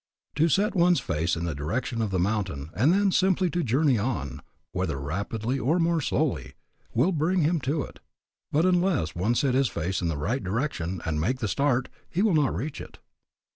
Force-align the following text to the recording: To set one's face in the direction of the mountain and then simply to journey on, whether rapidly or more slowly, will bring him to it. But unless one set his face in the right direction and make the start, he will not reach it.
To 0.33 0.49
set 0.49 0.73
one's 0.73 0.99
face 0.99 1.35
in 1.35 1.45
the 1.45 1.53
direction 1.53 2.01
of 2.01 2.09
the 2.09 2.17
mountain 2.17 2.71
and 2.75 2.91
then 2.91 3.11
simply 3.11 3.51
to 3.51 3.61
journey 3.61 3.99
on, 3.99 4.41
whether 4.71 4.99
rapidly 4.99 5.59
or 5.59 5.77
more 5.77 6.01
slowly, 6.01 6.55
will 6.91 7.11
bring 7.11 7.41
him 7.41 7.59
to 7.61 7.83
it. 7.83 7.99
But 8.51 8.65
unless 8.65 9.13
one 9.13 9.35
set 9.35 9.53
his 9.53 9.67
face 9.67 10.01
in 10.01 10.07
the 10.07 10.17
right 10.17 10.43
direction 10.43 11.03
and 11.05 11.21
make 11.21 11.37
the 11.37 11.47
start, 11.47 11.87
he 12.09 12.23
will 12.23 12.33
not 12.33 12.55
reach 12.55 12.81
it. 12.81 12.97